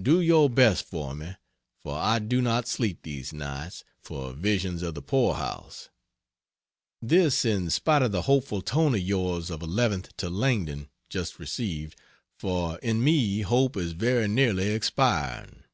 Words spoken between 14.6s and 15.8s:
expiring.